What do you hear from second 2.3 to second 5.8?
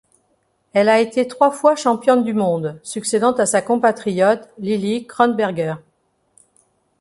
monde, succédant à sa compatriote Lily Kronberger.